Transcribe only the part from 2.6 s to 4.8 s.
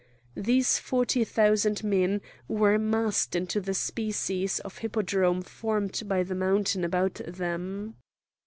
massed into the species of